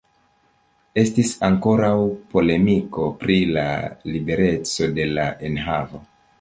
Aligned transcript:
Estis 1.01 1.33
ankoraŭ 1.47 1.91
polemiko 2.33 3.07
pri 3.21 3.37
la 3.59 3.69
libereco 4.17 4.93
de 4.99 5.09
la 5.15 5.31
enhavo. 5.53 6.07